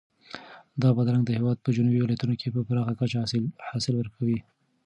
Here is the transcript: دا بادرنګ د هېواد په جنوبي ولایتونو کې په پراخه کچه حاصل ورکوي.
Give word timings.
دا 0.81 0.89
بادرنګ 0.95 1.23
د 1.25 1.31
هېواد 1.37 1.57
په 1.61 1.69
جنوبي 1.75 1.99
ولایتونو 2.01 2.33
کې 2.39 2.47
په 2.55 2.59
پراخه 2.67 2.93
کچه 2.99 3.17
حاصل 3.69 3.93
ورکوي. 3.97 4.39